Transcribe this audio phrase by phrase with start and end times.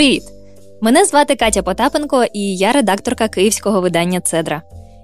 [0.00, 0.22] Привіт!
[0.80, 4.62] Мене звати Катя Потапенко, і я редакторка київського видання Цедра.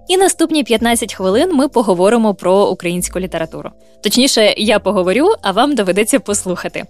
[0.09, 3.71] І наступні 15 хвилин ми поговоримо про українську літературу.
[4.03, 6.85] Точніше, я поговорю, а вам доведеться послухати.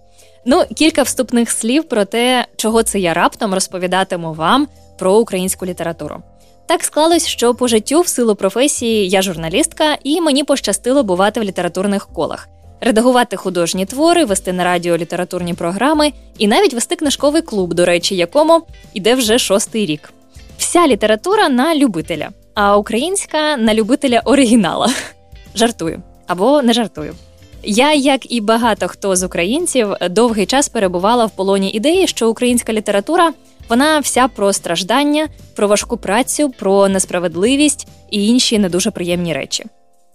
[0.44, 4.68] Ну, кілька вступних слів про те, чого це я раптом розповідатиму вам
[4.98, 6.22] про українську літературу.
[6.66, 11.44] Так склалось, що по життю в силу професії я журналістка, і мені пощастило бувати в
[11.44, 12.48] літературних колах,
[12.80, 18.16] редагувати художні твори, вести на радіо літературні програми і навіть вести книжковий клуб, до речі,
[18.16, 18.62] якому
[18.94, 20.12] іде вже шостий рік.
[20.58, 24.90] Вся література на любителя, а українська на любителя оригінала.
[25.54, 27.14] Жартую або не жартую.
[27.62, 32.72] Я, як і багато хто з українців, довгий час перебувала в полоні ідеї, що українська
[32.72, 33.32] література
[33.68, 39.64] вона вся про страждання, про важку працю, про несправедливість і інші не дуже приємні речі.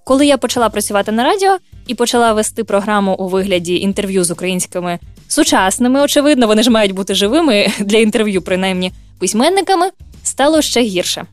[0.04, 5.00] Коли я почала працювати на радіо і почала вести програму у вигляді інтерв'ю з українськими
[5.27, 9.90] сучасними, очевидно, вони ж мають бути живими для інтерв'ю, принаймні письменниками,
[10.24, 11.26] стало ще гірше.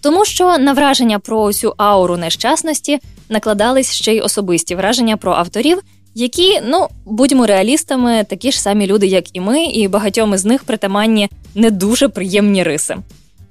[0.00, 5.78] Тому що на враження про цю ауру нещасності накладались ще й особисті враження про авторів,
[6.14, 10.64] які, ну будьмо реалістами, такі ж самі люди, як і ми, і багатьом із них
[10.64, 12.96] притаманні не дуже приємні риси.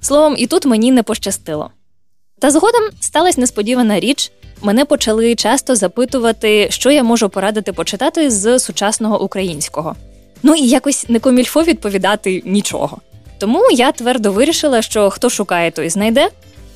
[0.00, 1.70] Словом, і тут мені не пощастило.
[2.38, 4.32] Та згодом сталася несподівана річ.
[4.62, 9.96] Мене почали часто запитувати, що я можу порадити почитати з сучасного українського.
[10.42, 12.98] Ну і якось не комільфо відповідати нічого.
[13.38, 16.28] Тому я твердо вирішила, що хто шукає, той знайде.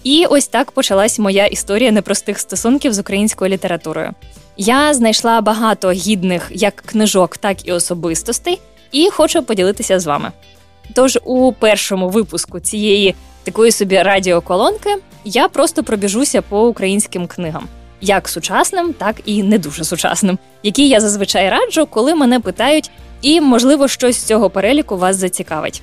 [0.02, 4.10] І ось так почалась моя історія непростих стосунків з українською літературою.
[4.56, 8.60] Я знайшла багато гідних як книжок, так і особистостей,
[8.92, 10.33] і хочу поділитися з вами.
[10.94, 17.69] Тож у першому випуску цієї такої собі радіоколонки я просто пробіжуся по українським книгам,
[18.00, 22.91] як сучасним, так і не дуже сучасним, які я зазвичай раджу, коли мене питають,
[23.22, 25.83] і, можливо, щось з цього переліку вас зацікавить.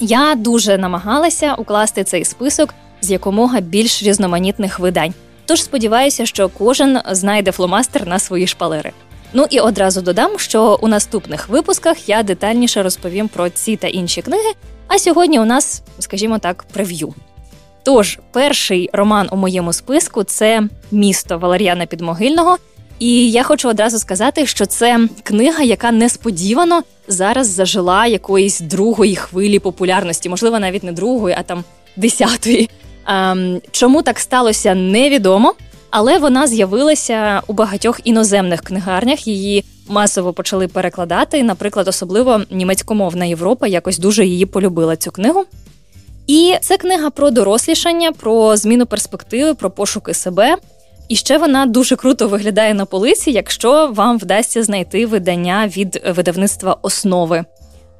[0.00, 5.14] Я дуже намагалася укласти цей список з якомога більш різноманітних видань.
[5.44, 8.92] Тож сподіваюся, що кожен знайде фломастер на свої шпалери.
[9.32, 14.22] Ну і одразу додам, що у наступних випусках я детальніше розповім про ці та інші
[14.22, 14.52] книги.
[14.88, 17.14] А сьогодні у нас, скажімо так, прев'ю.
[17.82, 22.58] Тож, перший роман у моєму списку це місто Валер'яна Підмогильного.
[22.98, 29.58] І я хочу одразу сказати, що це книга, яка несподівано зараз зажила якоїсь другої хвилі
[29.58, 31.64] популярності, можливо, навіть не другої, а там
[31.96, 32.70] десятої.
[33.06, 35.54] Ем, чому так сталося, невідомо,
[35.98, 39.26] але вона з'явилася у багатьох іноземних книгарнях.
[39.26, 41.42] Її масово почали перекладати.
[41.42, 45.44] Наприклад, особливо німецькомовна Європа якось дуже її полюбила цю книгу.
[46.26, 50.56] І це книга про дорослішання, про зміну перспективи, про пошуки себе.
[51.08, 56.78] І ще вона дуже круто виглядає на полиці, якщо вам вдасться знайти видання від видавництва
[56.82, 57.44] основи.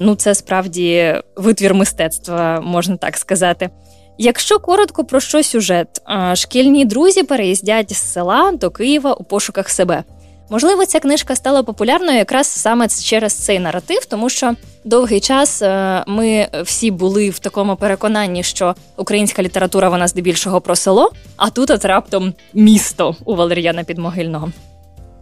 [0.01, 3.71] Ну, це справді витвір мистецтва, можна так сказати.
[4.19, 6.03] Якщо коротко про що сюжет,
[6.35, 10.05] шкільні друзі переїздять з села до Києва у пошуках себе.
[10.51, 16.05] Можливо, ця книжка стала популярною якраз саме через цей наратив, тому що довгий час е,
[16.07, 21.71] ми всі були в такому переконанні, що українська література вона здебільшого про село, а тут
[21.71, 24.53] от раптом місто у Валер'яна Підмогильного.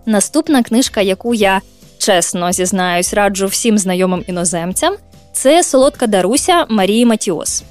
[0.07, 1.61] Наступна книжка, яку я
[1.99, 4.95] чесно зізнаюсь, раджу всім знайомим іноземцям,
[5.33, 7.65] це солодка Даруся Марії Матіос.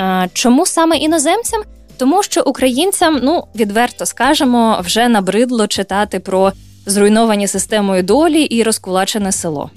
[0.00, 1.62] Е, чому саме іноземцям?
[1.96, 6.52] Тому що українцям, ну відверто скажемо, вже набридло читати про
[6.86, 9.70] зруйновані системою долі і розкулачене село.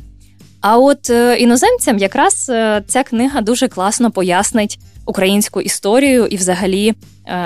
[0.62, 6.94] А от е, іноземцям якраз е, ця книга дуже класно пояснить українську історію і, взагалі,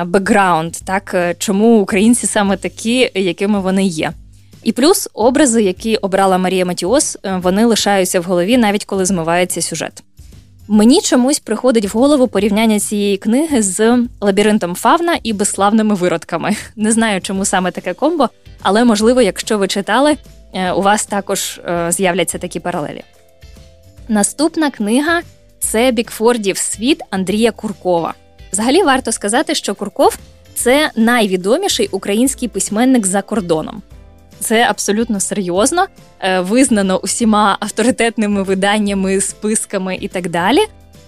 [0.06, 4.12] бекграунд, так чому українці саме такі, якими вони є.
[4.64, 10.03] І плюс образи, які обрала Марія Матіос, вони лишаються в голові, навіть коли змивається сюжет.
[10.67, 16.55] Мені чомусь приходить в голову порівняння цієї книги з лабіринтом Фавна і безславними виродками.
[16.75, 18.29] Не знаю, чому саме таке комбо,
[18.61, 20.17] але можливо, якщо ви читали,
[20.53, 23.03] е, у вас також е, з'являться такі паралелі.
[24.07, 25.22] Наступна книга
[25.59, 28.14] це Бікфордів світ Андрія Куркова.
[28.52, 30.17] Взагалі варто сказати, що Курков
[30.55, 33.81] це найвідоміший український письменник за кордоном.
[34.41, 35.85] Це абсолютно серйозно,
[36.20, 40.59] е, визнано усіма авторитетними виданнями, списками і так далі.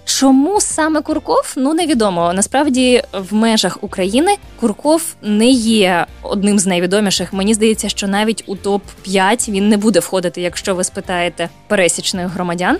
[0.04, 1.54] Чому саме Курков?
[1.56, 2.32] Ну невідомо.
[2.32, 7.32] Насправді, в межах України Курков не є одним з найвідоміших.
[7.32, 12.28] Мені здається, що навіть у топ 5 він не буде входити, якщо ви спитаєте пересічних
[12.28, 12.78] громадян.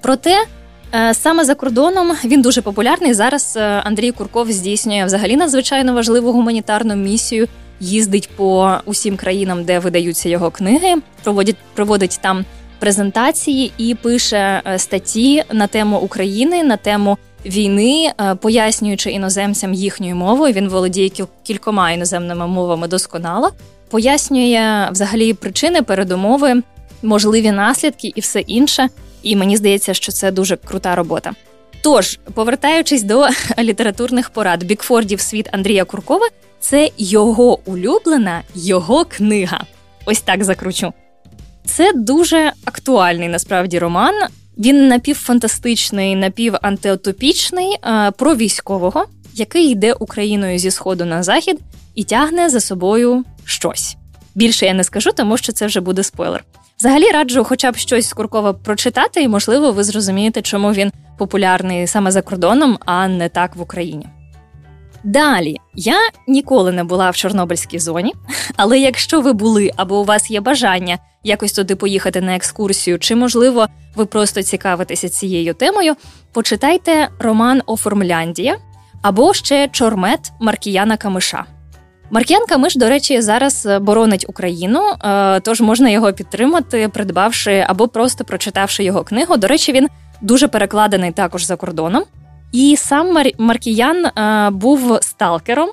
[0.00, 0.44] Проте
[0.94, 3.14] е, саме за кордоном він дуже популярний.
[3.14, 7.48] Зараз е, Андрій Курков здійснює взагалі надзвичайно важливу гуманітарну місію
[7.82, 12.44] їздить по усім країнам, де видаються його книги, проводить проводить там
[12.78, 20.16] презентації і пише е, статті на тему України, на тему війни, е, пояснюючи іноземцям їхньою
[20.16, 20.52] мовою.
[20.52, 21.10] Він володіє
[21.42, 23.50] кількома іноземними мовами досконало,
[23.90, 26.62] пояснює взагалі причини передумови,
[27.02, 28.88] можливі наслідки і все інше.
[29.22, 31.32] І мені здається, що це дуже крута робота.
[31.82, 36.28] Тож, повертаючись до літературних порад Бікфордів світ Андрія Куркова,
[36.62, 39.60] це його улюблена його книга.
[40.04, 40.92] Ось так закручу.
[41.64, 44.14] Це дуже актуальний насправді роман.
[44.58, 49.04] Він напівфантастичний, напівантиотопічний е, про військового,
[49.34, 51.58] який йде Україною зі сходу на захід
[51.94, 53.96] і тягне за собою щось.
[54.34, 56.44] Більше я не скажу, тому що це вже буде спойлер.
[56.80, 58.14] Взагалі раджу, хоча б щось з
[58.64, 63.60] прочитати, і можливо, ви зрозумієте, чому він популярний саме за кордоном, а не так в
[63.60, 64.06] Україні.
[65.04, 65.96] Далі я
[66.28, 68.14] ніколи не була в Чорнобильській зоні,
[68.56, 73.14] але якщо ви були або у вас є бажання якось туди поїхати на екскурсію, чи,
[73.14, 73.66] можливо,
[73.96, 75.94] ви просто цікавитеся цією темою,
[76.32, 78.56] почитайте роман Оформляндія
[79.02, 81.44] або ще Чормет Маркіяна Камиша.
[82.10, 88.24] Маркіян Камиш, до речі, зараз боронить Україну, е, тож можна його підтримати, придбавши або просто
[88.24, 89.36] прочитавши його книгу.
[89.36, 89.88] До речі, він
[90.20, 92.04] дуже перекладений також за кордоном.
[92.52, 95.70] І сам Мар- Маркіян е, був сталкером,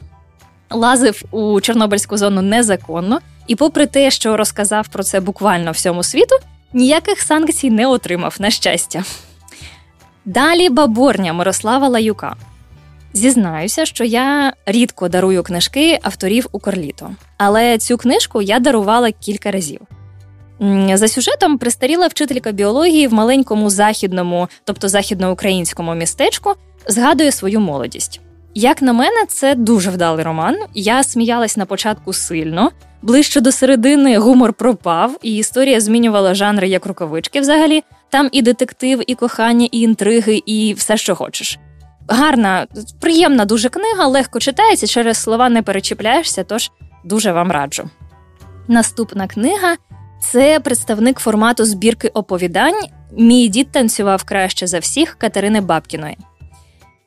[0.70, 6.36] лазив у Чорнобильську зону незаконно, і, попри те, що розказав про це буквально всьому світу,
[6.74, 9.04] ніяких санкцій не отримав, на щастя.
[10.26, 12.36] Далі баборня Мирослава Лаюка.
[13.14, 19.52] Зізнаюся, що я рідко дарую книжки авторів у Корліто, але цю книжку я дарувала кілька
[19.52, 19.82] разів.
[20.94, 26.54] За сюжетом пристаріла вчителька біології в маленькому західному, тобто західноукраїнському містечку,
[26.88, 28.22] згадує свою молодість.
[28.56, 30.58] Як на мене, це дуже вдалий роман.
[30.74, 32.72] Я сміялась на початку сильно.
[33.02, 37.42] Ближче до середини гумор пропав, і історія змінювала жанри як рукавички.
[37.42, 41.60] Взагалі, там і детектив, і кохання, і інтриги, і все, що хочеш.
[42.08, 42.68] Гарна,
[43.00, 46.72] приємна дуже книга, легко читається, через слова не перечіпляєшся, тож
[47.04, 47.90] дуже вам раджу.
[48.68, 49.76] Наступна книга
[50.22, 52.86] це представник формату збірки оповідань.
[53.18, 56.18] Мій дід танцював краще за всіх Катерини Бабкіної.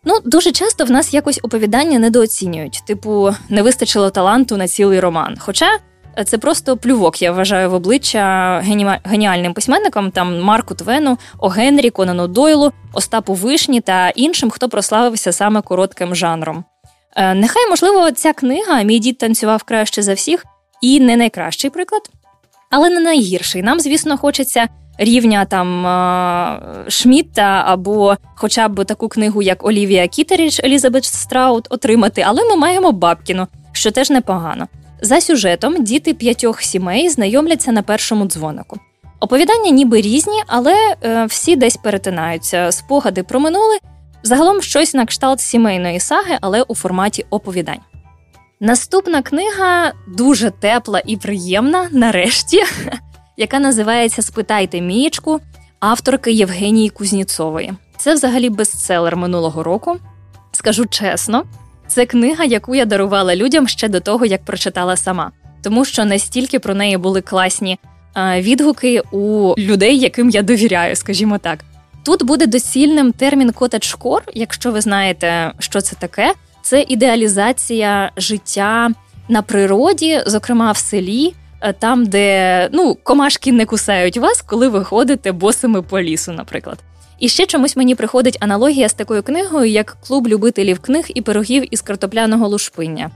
[0.04, 5.36] Ну, дуже часто в нас якось оповідання недооцінюють, типу, не вистачило таланту на цілий роман.
[5.38, 5.78] Хоча
[6.24, 8.86] це просто плювок, я вважаю, в обличчя гені...
[9.04, 15.32] геніальним письменникам там Марку Твену, О Генрі, Конану Дойлу, Остапу Вишні та іншим, хто прославився
[15.32, 16.64] саме коротким жанром.
[17.16, 20.44] Е, нехай, можливо, ця книга Мій дід танцював краще за всіх,
[20.80, 22.02] і не найкращий приклад,
[22.70, 23.62] але не найгірший.
[23.62, 25.86] Нам, звісно, хочеться рівня там
[26.88, 32.92] Шмітта або хоча б таку книгу, як Олівія Кітеріч, Елізабет Страут, отримати, але ми маємо
[32.92, 34.68] Бабкіну, що теж непогано.
[35.00, 38.78] За сюжетом діти п'ятьох сімей знайомляться на першому дзвонику.
[39.20, 42.72] Оповідання ніби різні, але е, всі десь перетинаються.
[42.72, 43.78] Спогади про минуле,
[44.22, 47.80] загалом щось на кшталт сімейної саги, але у форматі оповідань.
[48.60, 52.62] Наступна книга дуже тепла і приємна, нарешті,
[53.42, 55.40] яка називається Спитайте мієчку
[55.80, 57.72] авторки Євгенії Кузніцової.
[57.96, 59.96] Це взагалі бестселер минулого року.
[60.52, 61.44] Скажу чесно,
[61.88, 65.30] це книга, яку я дарувала людям ще до того, як прочитала сама,
[65.62, 67.78] тому що настільки про неї були класні
[68.16, 71.58] відгуки у людей, яким я довіряю, скажімо так.
[72.04, 76.34] Тут буде доцільним термін котедж-кор, якщо ви знаєте, що це таке.
[76.62, 78.90] Це ідеалізація життя
[79.28, 81.41] на природі, зокрема в селі, е,
[81.78, 86.78] там, де ну комашки не кусають вас, коли ви ходите босими по лісу, наприклад.
[87.18, 91.74] І ще чомусь мені приходить аналогія з такою книгою, як клуб любителів книг і пирогів
[91.74, 93.10] із картопляного лушпиння.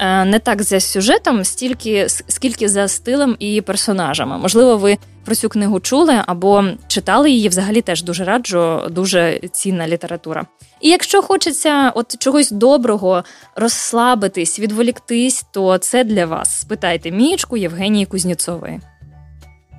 [0.00, 4.38] Е, не так за сюжетом, стільки скільки за стилем і персонажами.
[4.38, 7.48] Можливо, ви про цю книгу чули або читали її.
[7.48, 10.46] Взагалі теж дуже раджу, дуже цінна література.
[10.80, 13.24] І якщо хочеться от чогось доброго
[13.56, 16.60] розслабитись, відволіктись, то це для вас.
[16.60, 18.80] Спитайте мієчку Євгенії Кузніцової.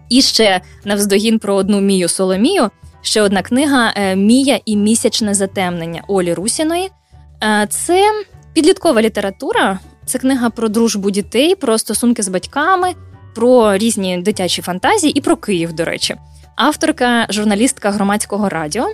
[0.10, 2.70] І ще навздогін про одну Мію Соломію.
[3.01, 6.92] Ще одна книга е, Мія і місячне затемнення Олі Русіної.
[7.44, 8.12] Е, це
[8.54, 9.80] підліткова література.
[10.05, 12.93] Це книга про дружбу дітей, про стосунки з батьками,
[13.36, 16.15] про різні дитячі фантазії і про Київ, до речі.
[16.55, 18.88] Авторка, журналістка громадського радіо.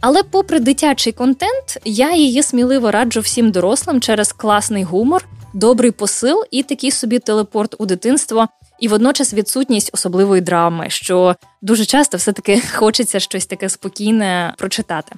[0.00, 5.24] Але, попри дитячий контент, я її сміливо раджу всім дорослим через класний гумор,
[5.54, 8.48] добрий посил і такий собі телепорт у дитинство,
[8.80, 15.12] і водночас відсутність особливої драми, що дуже часто все-таки хочеться щось таке спокійне прочитати.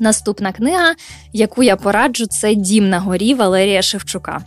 [0.00, 0.94] Наступна книга,
[1.32, 4.40] яку я пораджу, це Дім на горі Валерія Шевчука.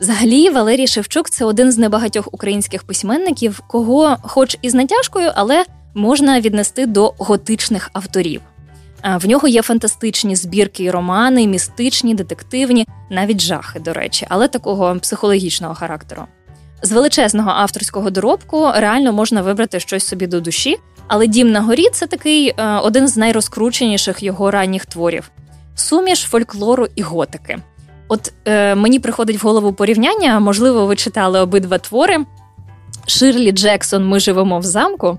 [0.00, 5.64] Взагалі, Валерій Шевчук це один з небагатьох українських письменників, кого, хоч і з натяжкою, але
[5.94, 8.40] можна віднести до готичних авторів.
[9.20, 14.96] В нього є фантастичні збірки і романи, містичні, детективні, навіть жахи, до речі, але такого
[14.96, 16.26] психологічного характеру.
[16.82, 20.76] З величезного авторського доробку реально можна вибрати щось собі до душі,
[21.08, 25.30] але Дім на горі це такий е, один з найрозкрученіших його ранніх творів
[25.76, 27.58] суміш фольклору і готики.
[28.08, 32.24] От е, мені приходить в голову порівняння, можливо, ви читали обидва твори.
[33.06, 35.18] Ширлі Джексон Ми живемо в замку,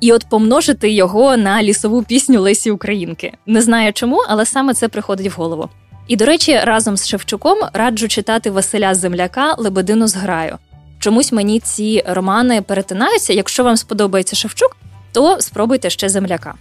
[0.00, 3.32] і от помножити його на лісову пісню Лесі Українки.
[3.46, 5.68] Не знаю чому, але саме це приходить в голову.
[6.08, 10.58] І, до речі, разом з Шевчуком раджу читати Василя Земляка Лебедину з граю.
[11.00, 13.32] Чомусь мені ці романи перетинаються.
[13.32, 14.76] Якщо вам сподобається Шевчук,
[15.12, 16.54] то спробуйте ще земляка.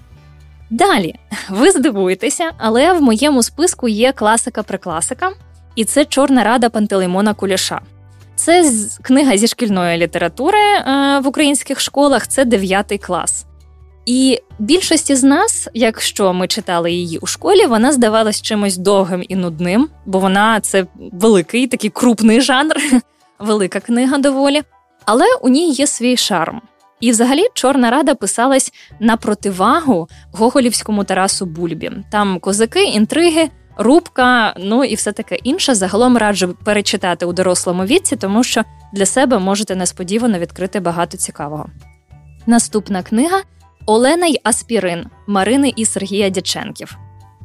[0.70, 1.16] Далі,
[1.50, 5.32] ви здивуєтеся, але в моєму списку є класика-прекласика,
[5.76, 7.82] і це Чорна рада Пантелеймона Куліша.
[8.36, 13.46] Це книга зі шкільної літератури е, в українських школах, це 9 клас.
[14.06, 19.36] І більшості з нас, якщо ми читали її у школі, вона здавалась чимось довгим і
[19.36, 22.76] нудним, бо вона це великий такий крупний жанр,
[23.40, 24.62] велика книга доволі.
[25.06, 26.62] Але у ній є свій шарм.
[27.00, 31.92] І, взагалі, Чорна рада писалась на противагу Гоголівському Тарасу Бульбі.
[32.12, 35.76] Там козаки, інтриги, рубка, ну і все таке інше.
[35.76, 41.70] Загалом раджу перечитати у дорослому віці, тому що для себе можете несподівано відкрити багато цікавого.
[42.46, 43.42] Наступна книга
[43.86, 46.98] Олена й Аспірин Марини і Сергія Дяченків.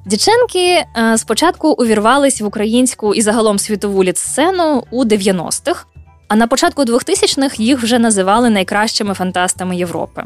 [0.06, 5.86] Дяченки е, спочатку увірвались в українську і загалом світову літсцену у 90-х,
[6.28, 10.22] а на початку 2000-х їх вже називали найкращими фантастами Європи.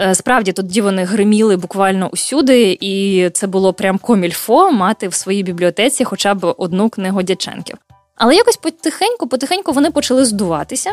[0.00, 5.42] Е, справді тоді вони гриміли буквально усюди, і це було прям комільфо мати в своїй
[5.42, 7.76] бібліотеці хоча б одну книгу Дяченків.
[8.16, 10.90] Але якось потихеньку, потихеньку вони почали здуватися.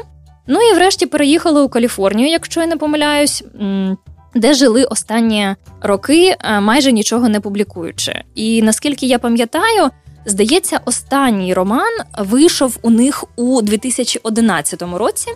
[0.47, 3.43] Ну і врешті переїхали у Каліфорнію, якщо я не помиляюсь,
[4.35, 8.23] де жили останні роки, е, майже нічого не публікуючи.
[8.35, 9.89] І наскільки я пам'ятаю,
[10.25, 15.31] здається, останній роман вийшов у них у 2011 році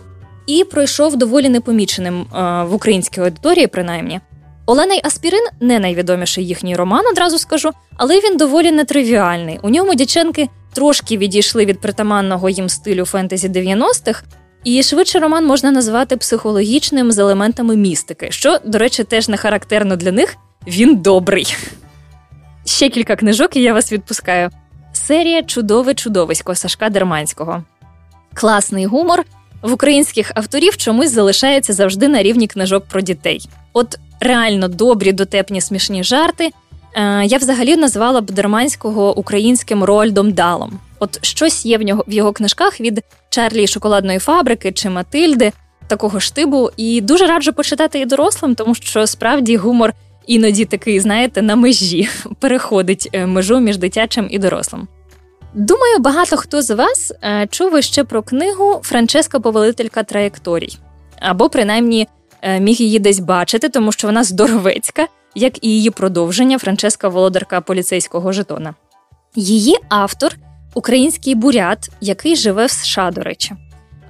[0.46, 2.26] і пройшов доволі непоміченим е,
[2.64, 4.20] в українській аудиторії, принаймні.
[4.66, 9.58] Олена й Аспірин не найвідоміший їхній роман, одразу скажу, але він доволі нетривіальний.
[9.62, 14.22] У ньому дівчинки трошки відійшли від притаманного їм стилю фентезі 90-х,
[14.64, 19.96] і швидше роман можна назвати психологічним з елементами містики, що, до речі, теж не характерно
[19.96, 20.36] для них.
[20.66, 21.56] Він добрий.
[22.64, 24.50] Ще кілька книжок, і я вас відпускаю.
[24.92, 27.64] Серія Чудове чудовисько Сашка Дерманського.
[28.34, 29.24] Класний гумор,
[29.62, 33.48] в українських авторів чомусь залишається завжди на рівні книжок про дітей.
[33.72, 36.50] От реально добрі, дотепні, смішні жарти.
[36.94, 40.80] Е, я взагалі назвала б Дерманського українським Рольдом Далом.
[41.00, 45.52] От щось є в нього в його книжках від Чарлі шоколадної фабрики чи Матильди,
[45.86, 46.70] такого штибу.
[46.76, 49.92] І дуже раджу почитати і дорослим, тому що справді гумор
[50.26, 52.08] іноді такий, знаєте, на межі
[52.40, 54.88] переходить е, межу між дитячим і дорослим.
[55.54, 60.78] Думаю, багато хто з вас е, чув ще про книгу Франческа Повелителька траєкторій,
[61.20, 62.08] або принаймні
[62.42, 67.60] е, міг її десь бачити, тому що вона здоровецька, як і її продовження Франческа Володарка
[67.60, 68.74] поліцейського жетона.
[69.34, 70.36] Її автор
[70.74, 73.52] український бурят, який живе в США, до речі.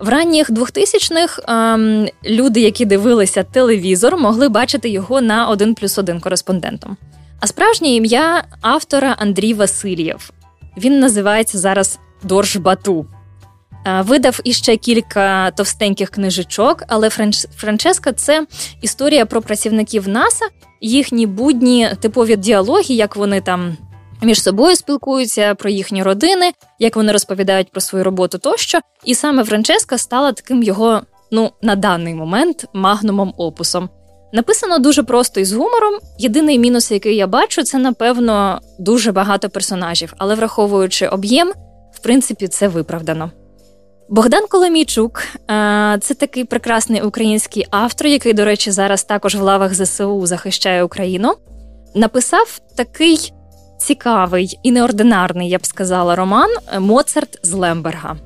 [0.00, 6.20] В ранніх 2000-х ем, люди, які дивилися телевізор, могли бачити його на один плюс один
[6.20, 6.96] кореспондентом.
[7.40, 10.30] А справжнє ім'я автора Андрій Васильєв.
[10.76, 13.06] Він називається зараз Дорж Бату.
[14.00, 17.10] Видав іще кілька товстеньких книжечок, але
[17.56, 18.46] Франческа це
[18.82, 20.44] історія про працівників НАСА,
[20.80, 23.76] їхні будні типові діалоги, як вони там
[24.22, 28.78] між собою спілкуються про їхні родини, як вони розповідають про свою роботу тощо.
[29.04, 31.00] І саме Франческа стала таким його,
[31.30, 33.88] ну на даний момент, магнумом опусом.
[34.32, 35.94] Написано дуже просто і з гумором.
[36.18, 41.52] Єдиний мінус, який я бачу, це напевно дуже багато персонажів, але враховуючи об'єм,
[41.92, 43.30] в принципі, це виправдано.
[44.08, 45.22] Богдан Коломійчук
[46.00, 51.34] це такий прекрасний український автор, який, до речі, зараз також в лавах ЗСУ захищає Україну.
[51.94, 53.32] Написав такий
[53.80, 58.16] цікавий і неординарний, я б сказала, роман Моцарт з Лемберга.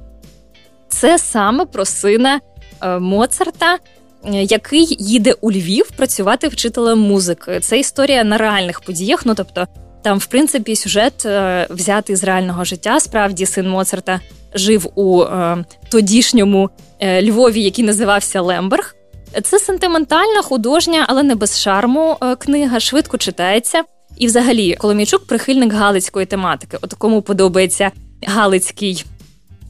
[0.89, 2.41] Це саме про сина
[2.83, 3.79] е, Моцарта,
[4.27, 7.61] Е, який їде у Львів працювати вчителем музики.
[7.61, 9.27] Це історія на реальних подіях.
[9.27, 9.67] Ну тобто,
[10.03, 13.01] там, в принципі, сюжет е, взятий з реального життя.
[13.01, 14.21] Справді, син Моцарта
[14.55, 16.71] жив у е, тодішньому
[17.01, 18.95] е, Львові, який називався Лемберг.
[19.43, 23.83] Це сентиментальна, художня, але не без шарму е, книга, швидко читається.
[24.19, 26.79] І, взагалі, Коломійчук прихильник галицької тематики.
[26.83, 27.91] От кому подобається
[28.27, 29.05] галицький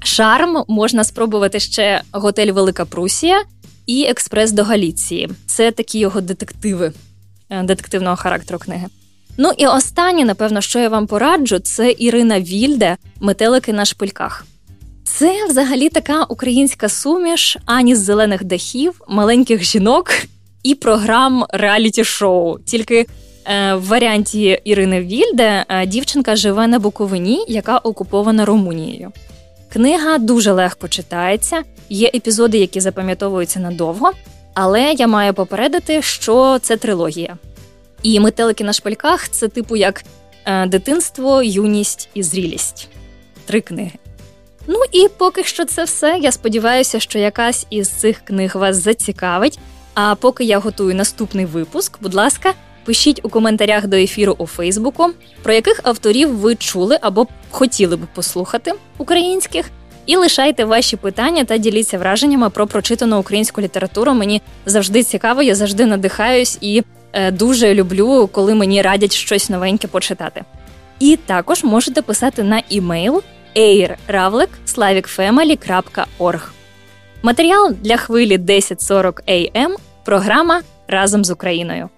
[0.03, 3.43] шарм, можна спробувати ще готель Велика Прусія
[3.87, 5.31] і Експрес до Галіції.
[5.47, 6.93] Це такі його детективи
[7.51, 8.87] е, детективного характеру книги.
[9.37, 14.47] Ну і останнє, напевно, що я вам пораджу, це Ірина Вільде Метелики на шпильках.
[15.05, 20.11] Це взагалі така українська суміш ані з зелених дахів, маленьких жінок
[20.63, 22.59] і програм реаліті-шоу.
[22.59, 23.07] Тільки
[23.47, 29.13] в варіанті Ірини Вільде е, дівчинка живе на Буковині, яка окупована Румунією.
[29.73, 34.13] Книга дуже легко читається, є епізоди, які запам'ятовуються надовго,
[34.55, 37.37] але я маю попередити, що це трилогія.
[38.03, 40.05] І метелики на шпальках це типу як
[40.45, 42.89] е, дитинство, юність і зрілість.
[43.45, 43.93] Три книги.
[44.67, 46.19] Ну і поки що це все.
[46.23, 49.59] Я сподіваюся, що якась із цих книг вас зацікавить.
[49.95, 52.53] А поки я готую наступний випуск, будь ласка,
[52.85, 55.11] пишіть у коментарях до ефіру у Фейсбуку,
[55.43, 59.71] про яких авторів ви чули або хотіли б послухати українських.
[60.07, 64.15] І лишайте ваші питання та діліться враженнями про прочитану українську літературу.
[64.15, 69.89] Мені завжди цікаво, я завжди надихаюсь і е, дуже люблю, коли мені радять щось новеньке
[69.89, 70.45] почитати.
[70.99, 73.23] І також можете писати на імейл
[73.57, 76.41] airravlik.slavicfamily.org.
[77.23, 79.75] Матеріал для хвилі 1040 AM.
[80.05, 81.89] Програма разом з Україною.